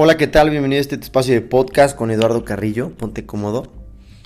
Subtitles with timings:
[0.00, 0.48] Hola, ¿qué tal?
[0.50, 2.90] Bienvenido a este espacio de podcast con Eduardo Carrillo.
[2.96, 3.64] Ponte cómodo.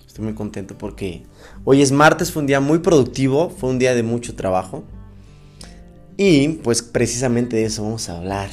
[0.06, 1.22] Estoy muy contento porque
[1.64, 4.84] hoy es martes, fue un día muy productivo, fue un día de mucho trabajo.
[6.18, 8.50] Y pues precisamente de eso vamos a hablar.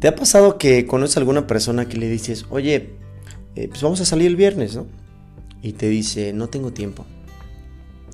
[0.00, 2.94] ¿Te ha pasado que conoces a alguna persona que le dices, oye,
[3.54, 4.88] eh, pues vamos a salir el viernes, ¿no?
[5.62, 7.06] Y te dice, no tengo tiempo.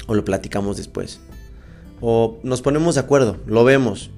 [0.06, 1.20] O lo platicamos después.
[2.02, 4.10] O nos ponemos de acuerdo, lo vemos.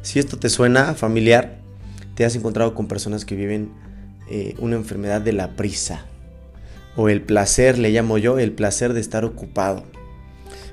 [0.00, 1.65] Si esto te suena familiar,
[2.16, 3.70] te has encontrado con personas que viven
[4.28, 6.06] eh, una enfermedad de la prisa.
[6.96, 9.84] O el placer, le llamo yo, el placer de estar ocupado.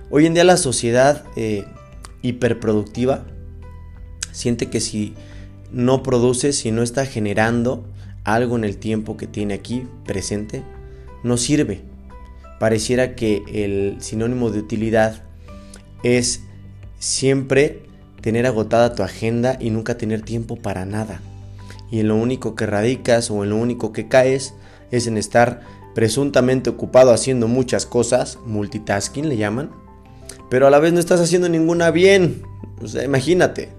[0.10, 1.66] Hoy en día la sociedad eh,
[2.22, 3.26] hiperproductiva
[4.32, 5.16] siente que si
[5.72, 7.86] no produce, si no está generando
[8.24, 10.64] algo en el tiempo que tiene aquí presente,
[11.24, 11.82] no sirve.
[12.58, 15.24] Pareciera que el sinónimo de utilidad
[16.04, 16.42] es
[17.00, 17.82] siempre
[18.22, 21.20] tener agotada tu agenda y nunca tener tiempo para nada.
[21.92, 24.54] Y en lo único que radicas o en lo único que caes
[24.92, 25.62] es en estar
[25.94, 29.72] presuntamente ocupado haciendo muchas cosas, multitasking le llaman,
[30.50, 32.44] pero a la vez no estás haciendo ninguna bien.
[32.82, 33.70] O sea, imagínate,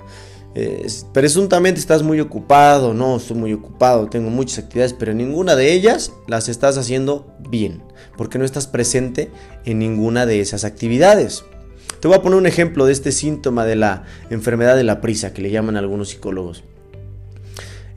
[1.13, 6.13] presuntamente estás muy ocupado, no, estoy muy ocupado, tengo muchas actividades, pero ninguna de ellas
[6.29, 7.83] las estás haciendo bien,
[8.17, 9.31] porque no estás presente
[9.65, 11.45] en ninguna de esas actividades.
[12.01, 15.33] Te voy a poner un ejemplo de este síntoma de la enfermedad de la prisa
[15.33, 16.63] que le llaman algunos psicólogos.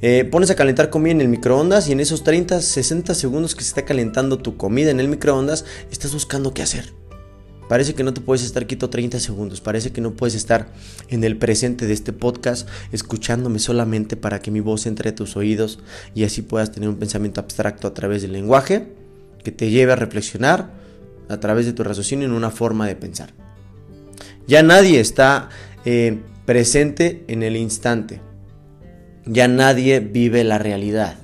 [0.02, 3.64] Eh, pones a calentar comida en el microondas y en esos 30, 60 segundos que
[3.64, 6.94] se está calentando tu comida en el microondas, estás buscando qué hacer.
[7.68, 10.72] Parece que no te puedes estar quieto 30 segundos, parece que no puedes estar
[11.10, 15.36] en el presente de este podcast escuchándome solamente para que mi voz entre a tus
[15.36, 15.80] oídos
[16.16, 18.88] y así puedas tener un pensamiento abstracto a través del lenguaje
[19.44, 20.72] que te lleve a reflexionar
[21.28, 23.34] a través de tu raciocinio en una forma de pensar.
[24.48, 25.50] Ya nadie está
[25.84, 28.22] eh, presente en el instante,
[29.28, 31.18] ya nadie vive la realidad.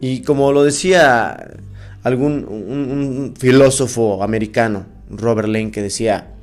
[0.00, 1.54] Y como lo decía
[2.02, 6.34] algún un, filósofo americano, Robert Lane, que decía,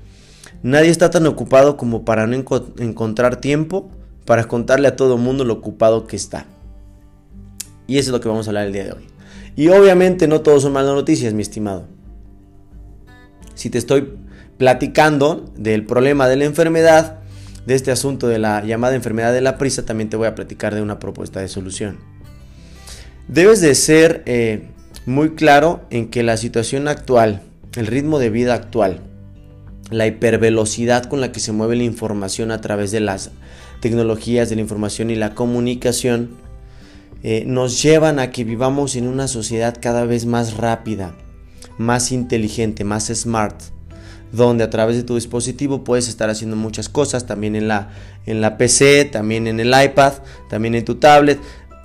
[0.62, 3.90] nadie está tan ocupado como para no encontrar tiempo
[4.26, 6.46] para contarle a todo mundo lo ocupado que está.
[7.88, 9.04] Y eso es lo que vamos a hablar el día de hoy.
[9.56, 11.86] Y obviamente no todos son malas noticias, mi estimado.
[13.56, 14.14] Si te estoy
[14.58, 17.23] platicando del problema de la enfermedad,
[17.66, 20.76] de este asunto de la llamada enfermedad de la prisa, también te voy a platicar
[20.76, 21.98] de una propuesta de solución.
[23.28, 24.68] Debes de ser eh,
[25.06, 27.42] muy claro en que la situación actual,
[27.76, 29.00] el ritmo de vida actual,
[29.90, 33.32] la hipervelocidad con la que se mueve la información a través de las
[33.80, 36.32] tecnologías de la información y la comunicación,
[37.22, 41.16] eh, nos llevan a que vivamos en una sociedad cada vez más rápida,
[41.78, 43.56] más inteligente, más smart,
[44.34, 47.92] donde a través de tu dispositivo puedes estar haciendo muchas cosas, también en la,
[48.26, 50.14] en la PC, también en el iPad,
[50.50, 51.40] también en tu tablet,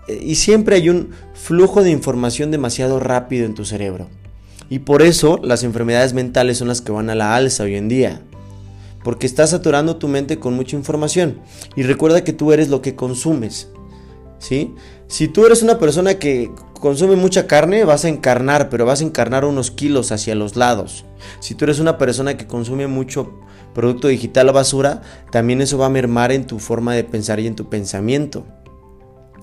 [0.09, 4.08] y siempre hay un flujo de información demasiado rápido en tu cerebro.
[4.70, 7.88] Y por eso las enfermedades mentales son las que van a la alza hoy en
[7.88, 8.22] día.
[9.04, 11.38] Porque estás saturando tu mente con mucha información.
[11.76, 13.69] Y recuerda que tú eres lo que consumes.
[14.38, 14.75] ¿Sí?
[15.06, 19.04] Si tú eres una persona que consume mucha carne, vas a encarnar, pero vas a
[19.04, 21.04] encarnar unos kilos hacia los lados.
[21.40, 23.32] Si tú eres una persona que consume mucho
[23.74, 27.46] producto digital o basura, también eso va a mermar en tu forma de pensar y
[27.46, 28.44] en tu pensamiento.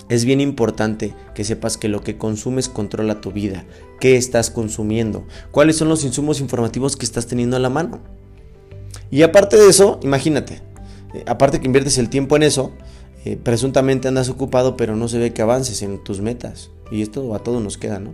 [0.08, 3.66] Es bien importante que sepas que lo que consumes controla tu vida.
[4.00, 5.26] ¿Qué estás consumiendo?
[5.52, 8.02] ¿Cuáles son los insumos informativos que estás teniendo a la mano?
[9.10, 10.62] Y aparte de eso, imagínate,
[11.14, 12.74] eh, aparte que inviertes el tiempo en eso,
[13.26, 16.70] eh, presuntamente andas ocupado, pero no se ve que avances en tus metas.
[16.92, 18.14] Y esto a todos nos queda, ¿no?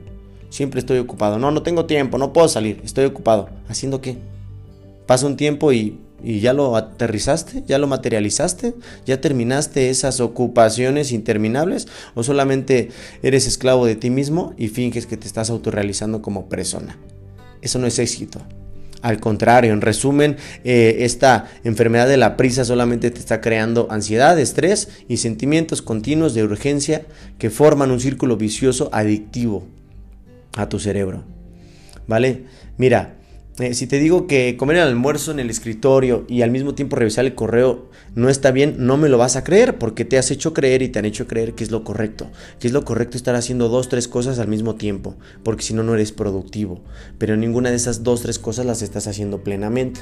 [0.50, 1.38] Siempre estoy ocupado.
[1.38, 3.50] No, no tengo tiempo, no puedo salir, estoy ocupado.
[3.68, 4.18] ¿Haciendo qué?
[5.06, 11.12] Pasa un tiempo y y ya lo aterrizaste, ya lo materializaste, ya terminaste esas ocupaciones
[11.12, 12.90] interminables o solamente
[13.24, 16.98] eres esclavo de ti mismo y finges que te estás autorrealizando como persona.
[17.62, 18.42] Eso no es éxito.
[19.02, 24.40] Al contrario, en resumen, eh, esta enfermedad de la prisa solamente te está creando ansiedad,
[24.40, 27.06] estrés y sentimientos continuos de urgencia
[27.40, 29.68] que forman un círculo vicioso adictivo
[30.56, 31.24] a tu cerebro.
[32.08, 32.44] ¿Vale?
[32.78, 33.16] Mira,
[33.60, 36.96] eh, si te digo que comer el almuerzo en el escritorio y al mismo tiempo
[36.96, 40.32] revisar el correo no está bien, no me lo vas a creer porque te has
[40.32, 42.30] hecho creer y te han hecho creer que es lo correcto.
[42.60, 45.84] Que es lo correcto estar haciendo dos, tres cosas al mismo tiempo, porque si no,
[45.84, 46.82] no eres productivo.
[47.18, 50.02] Pero ninguna de esas dos, tres cosas las estás haciendo plenamente.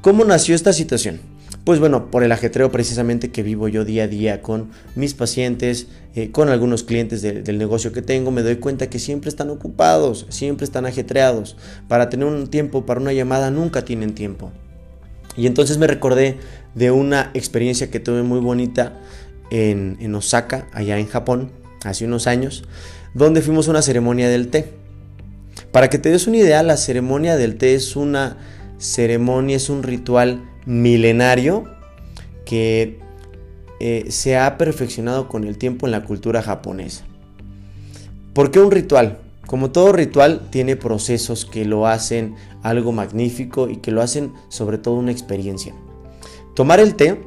[0.00, 1.20] ¿Cómo nació esta situación?
[1.64, 5.88] Pues bueno, por el ajetreo precisamente que vivo yo día a día con mis pacientes,
[6.14, 10.26] eh, con algunos clientes del negocio que tengo, me doy cuenta que siempre están ocupados,
[10.30, 11.56] siempre están ajetreados.
[11.86, 14.52] Para tener un tiempo para una llamada nunca tienen tiempo.
[15.36, 16.38] Y entonces me recordé
[16.74, 18.98] de una experiencia que tuve muy bonita
[19.50, 21.52] en, en Osaka, allá en Japón,
[21.84, 22.64] hace unos años,
[23.12, 24.72] donde fuimos a una ceremonia del té.
[25.72, 28.38] Para que te des una idea, la ceremonia del té es una
[28.78, 31.64] ceremonia, es un ritual milenario
[32.44, 32.98] que
[33.80, 37.04] eh, se ha perfeccionado con el tiempo en la cultura japonesa.
[38.34, 39.18] ¿Por qué un ritual?
[39.46, 44.78] Como todo ritual tiene procesos que lo hacen algo magnífico y que lo hacen sobre
[44.78, 45.74] todo una experiencia.
[46.54, 47.20] Tomar el té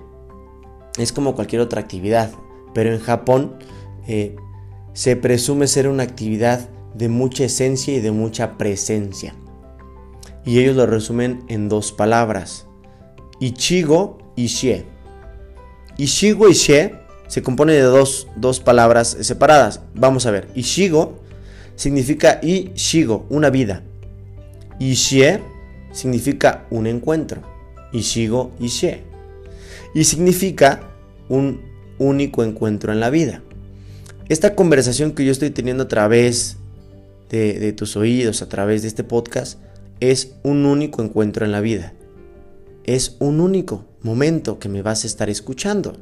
[0.98, 2.32] es como cualquier otra actividad,
[2.74, 3.56] pero en Japón
[4.08, 4.36] eh,
[4.94, 9.34] se presume ser una actividad de mucha esencia y de mucha presencia.
[10.46, 12.68] Y ellos lo resumen en dos palabras,
[13.44, 14.86] Ichigo y Shie.
[15.98, 16.96] Ishigo y Shie
[17.28, 19.82] se compone de dos, dos palabras separadas.
[19.94, 21.20] Vamos a ver, Ishigo
[21.76, 23.84] significa Ishigo, una vida.
[24.80, 25.42] Y Shie
[25.92, 27.42] significa un encuentro.
[27.92, 29.04] Y Shie.
[29.94, 30.80] Y significa
[31.28, 31.62] un
[32.00, 33.44] único encuentro en la vida.
[34.30, 36.56] Esta conversación que yo estoy teniendo a través
[37.30, 39.60] de, tus oídos, a través de este podcast,
[40.00, 41.94] es un único encuentro en la vida.
[42.84, 45.96] Es un único momento que me vas a estar escuchando.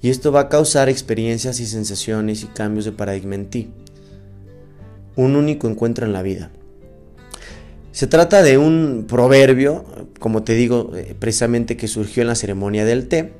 [0.00, 3.70] Y esto va a causar experiencias y sensaciones y cambios de paradigma en ti.
[5.16, 6.50] Un único encuentro en la vida.
[7.92, 9.84] Se trata de un proverbio,
[10.20, 13.32] como te digo, eh, precisamente que surgió en la ceremonia del té,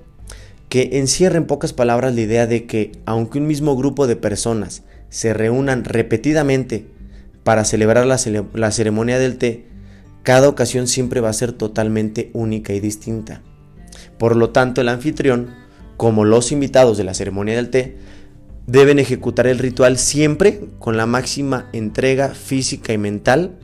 [0.68, 4.82] que encierra en pocas palabras la idea de que aunque un mismo grupo de personas
[5.10, 6.86] se reúnan repetidamente
[7.44, 8.18] para celebrar la,
[8.54, 9.64] la, ceremonia del té,
[10.28, 13.40] cada ocasión siempre va a ser totalmente única y distinta.
[14.18, 15.54] Por lo tanto, el anfitrión,
[15.96, 17.96] como los invitados de la ceremonia del té,
[18.66, 23.58] deben ejecutar el ritual siempre con la máxima entrega física y mental,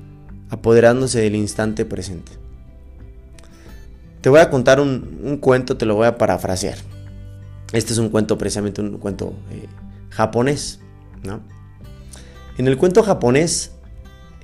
[0.49, 2.33] apoderándose del instante presente.
[4.23, 6.79] Te voy a contar un, cuento, te lo voy a parafrasear.
[7.75, 9.67] Este es un cuento, precisamente un cuento eh,
[10.09, 10.81] japonés.
[11.25, 11.43] ¿no?
[12.57, 13.73] En el cuento japonés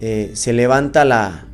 [0.01, 1.47] eh, se levanta la,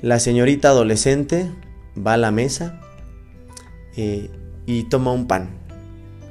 [0.00, 1.50] la señorita adolescente,
[1.96, 2.80] va a la mesa
[3.96, 4.30] eh,
[4.66, 5.50] y toma un pan.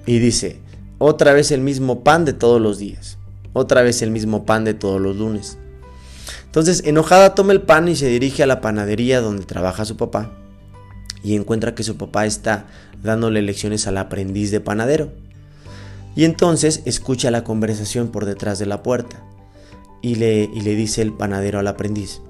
[0.06, 0.62] Y dice,
[1.00, 3.18] otra vez el mismo pan de todos los días.
[3.54, 5.58] Otra vez el mismo pan de todos los lunes.
[6.46, 10.32] Entonces, enojada, toma el pan y se dirige a la panadería donde trabaja su papá.
[11.24, 12.68] Y encuentra que su papá está
[13.04, 15.12] dándole lecciones al aprendiz de panadero.
[16.16, 19.24] Y entonces escucha la conversación por detrás de la puerta.
[20.02, 22.22] Y le, y le dice el panadero al aprendiz.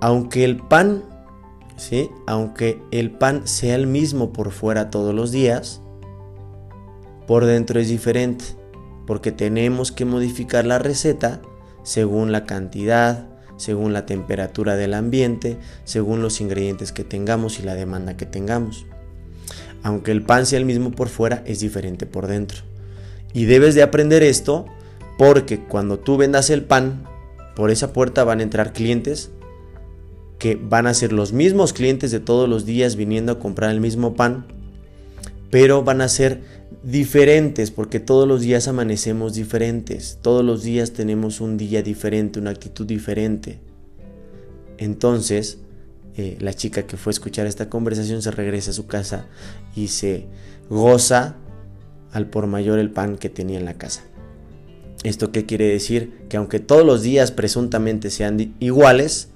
[0.00, 1.02] Aunque el pan,
[1.76, 2.10] ¿sí?
[2.26, 5.80] Aunque el pan sea el mismo por fuera todos los días,
[7.26, 8.44] por dentro es diferente,
[9.06, 11.40] porque tenemos que modificar la receta
[11.82, 17.74] según la cantidad, según la temperatura del ambiente, según los ingredientes que tengamos y la
[17.74, 18.86] demanda que tengamos.
[19.82, 22.62] Aunque el pan sea el mismo por fuera, es diferente por dentro.
[23.32, 24.66] Y debes de aprender esto
[25.18, 27.04] porque cuando tú vendas el pan,
[27.56, 29.32] por esa puerta van a entrar clientes
[30.38, 33.80] que van a ser los mismos clientes de todos los días viniendo a comprar el
[33.80, 34.46] mismo pan,
[35.50, 36.42] pero van a ser
[36.82, 42.50] diferentes porque todos los días amanecemos diferentes, todos los días tenemos un día diferente, una
[42.50, 43.58] actitud diferente.
[44.76, 45.58] Entonces,
[46.16, 49.26] eh, la chica que fue a escuchar esta conversación se regresa a su casa
[49.74, 50.26] y se
[50.70, 51.36] goza
[52.12, 54.02] al por mayor el pan que tenía en la casa.
[55.04, 56.26] ¿Esto qué quiere decir?
[56.28, 59.28] Que aunque todos los días presuntamente sean iguales,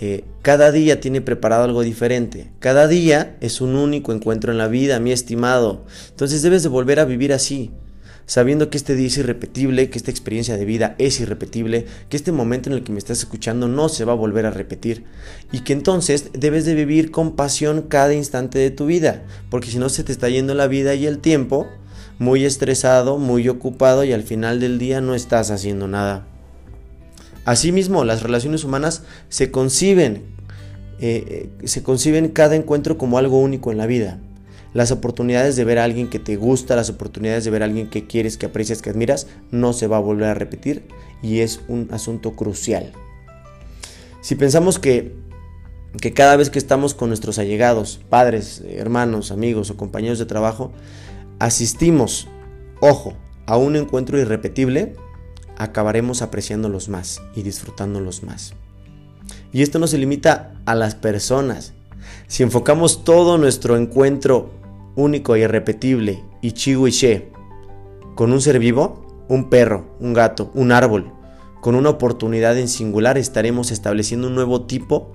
[0.00, 2.50] eh, cada día tiene preparado algo diferente.
[2.58, 5.84] Cada día es un único encuentro en la vida, mi estimado.
[6.10, 7.70] Entonces debes de volver a vivir así,
[8.26, 12.32] sabiendo que este día es irrepetible, que esta experiencia de vida es irrepetible, que este
[12.32, 15.04] momento en el que me estás escuchando no se va a volver a repetir.
[15.52, 19.78] Y que entonces debes de vivir con pasión cada instante de tu vida, porque si
[19.78, 21.68] no se te está yendo la vida y el tiempo,
[22.18, 26.33] muy estresado, muy ocupado y al final del día no estás haciendo nada.
[27.44, 30.24] Asimismo, las relaciones humanas se conciben,
[31.00, 34.18] eh, eh, se conciben cada encuentro como algo único en la vida.
[34.72, 37.90] Las oportunidades de ver a alguien que te gusta, las oportunidades de ver a alguien
[37.90, 40.82] que quieres, que aprecias, que admiras, no se va a volver a repetir
[41.22, 42.92] y es un asunto crucial.
[44.20, 45.14] Si pensamos que,
[46.00, 50.72] que cada vez que estamos con nuestros allegados, padres, hermanos, amigos o compañeros de trabajo,
[51.38, 52.26] asistimos,
[52.80, 53.14] ojo,
[53.46, 54.96] a un encuentro irrepetible,
[55.56, 58.54] acabaremos apreciándolos más y disfrutándolos más.
[59.52, 61.72] Y esto no se limita a las personas.
[62.26, 64.50] Si enfocamos todo nuestro encuentro
[64.96, 67.30] único e irrepetible, Ichigo She,
[68.14, 71.12] con un ser vivo, un perro, un gato, un árbol,
[71.60, 75.12] con una oportunidad en singular, estaremos estableciendo un nuevo tipo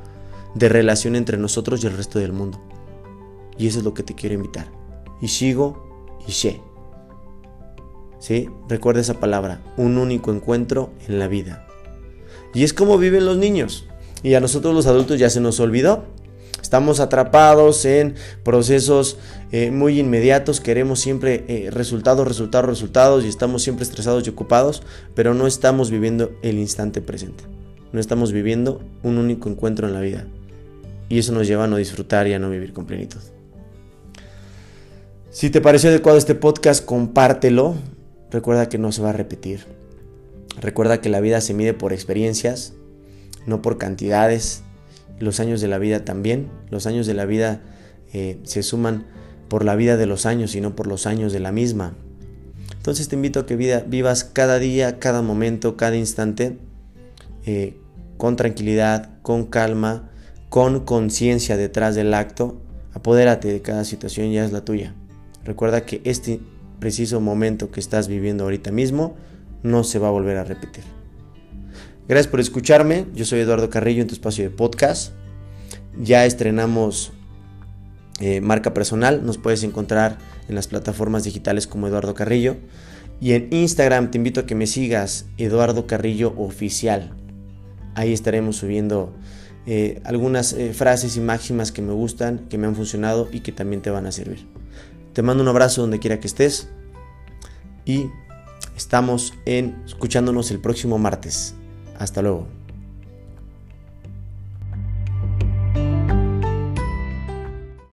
[0.55, 2.59] de relación entre nosotros y el resto del mundo.
[3.57, 4.67] Y eso es lo que te quiero invitar.
[5.21, 6.68] Ishigo y she.
[8.67, 11.65] Recuerda esa palabra, un único encuentro en la vida.
[12.53, 13.87] Y es como viven los niños.
[14.23, 16.03] Y a nosotros los adultos ya se nos olvidó.
[16.61, 19.17] Estamos atrapados en procesos
[19.51, 24.83] eh, muy inmediatos, queremos siempre eh, resultados, resultados, resultados y estamos siempre estresados y ocupados,
[25.15, 27.45] pero no estamos viviendo el instante presente.
[27.91, 30.27] No estamos viviendo un único encuentro en la vida.
[31.07, 33.21] Y eso nos lleva a no disfrutar y a no vivir con plenitud.
[35.31, 37.75] Si te pareció adecuado este podcast, compártelo.
[38.31, 39.65] Recuerda que no se va a repetir.
[40.61, 42.73] Recuerda que la vida se mide por experiencias,
[43.45, 44.63] no por cantidades.
[45.19, 46.49] Los años de la vida también.
[46.69, 47.61] Los años de la vida
[48.13, 49.05] eh, se suman
[49.47, 51.95] por la vida de los años y no por los años de la misma.
[52.77, 56.57] Entonces te invito a que vivas cada día, cada momento, cada instante
[57.45, 57.77] eh,
[58.17, 60.09] con tranquilidad, con calma,
[60.49, 62.61] con conciencia detrás del acto.
[62.93, 64.93] Apodérate de cada situación, ya es la tuya.
[65.43, 66.39] Recuerda que este
[66.79, 69.15] preciso momento que estás viviendo ahorita mismo
[69.63, 70.83] no se va a volver a repetir.
[72.07, 73.05] Gracias por escucharme.
[73.13, 75.13] Yo soy Eduardo Carrillo en tu espacio de podcast.
[76.01, 77.11] Ya estrenamos
[78.19, 79.25] eh, marca personal.
[79.25, 80.17] Nos puedes encontrar
[80.47, 82.57] en las plataformas digitales como Eduardo Carrillo.
[83.21, 87.11] Y en Instagram te invito a que me sigas Eduardo Carrillo Oficial.
[87.93, 89.13] Ahí estaremos subiendo
[89.65, 93.51] eh, algunas eh, frases y máximas que me gustan, que me han funcionado y que
[93.51, 94.47] también te van a servir.
[95.13, 96.69] Te mando un abrazo donde quiera que estés
[97.85, 98.07] y
[98.77, 101.55] estamos en escuchándonos el próximo martes.
[101.97, 102.58] Hasta luego.